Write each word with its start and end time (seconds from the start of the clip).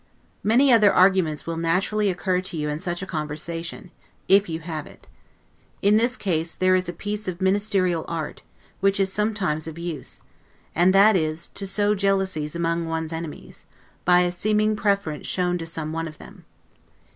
Many 0.41 0.73
other 0.73 0.91
arguments 0.91 1.45
will 1.45 1.57
naturally 1.57 2.09
occur 2.09 2.41
to 2.41 2.57
you 2.57 2.67
in 2.69 2.79
such 2.79 3.03
a 3.03 3.05
conversation, 3.05 3.91
if 4.27 4.49
you 4.49 4.61
have 4.61 4.87
it. 4.87 5.05
In 5.83 5.97
this 5.97 6.17
case, 6.17 6.55
there 6.55 6.73
is 6.75 6.89
a 6.89 6.91
piece 6.91 7.27
of 7.27 7.39
ministerial 7.39 8.03
art, 8.07 8.41
which 8.79 8.99
is 8.99 9.13
sometimes 9.13 9.67
of 9.67 9.77
use; 9.77 10.21
and 10.73 10.91
that 10.95 11.15
is, 11.15 11.49
to 11.49 11.67
sow 11.67 11.93
jealousies 11.93 12.55
among 12.55 12.87
one's 12.87 13.13
enemies, 13.13 13.67
by 14.03 14.21
a 14.21 14.31
seeming 14.31 14.75
preference 14.75 15.27
shown 15.27 15.59
to 15.59 15.67
some 15.67 15.93
one 15.93 16.07
of 16.07 16.17
them. 16.17 16.45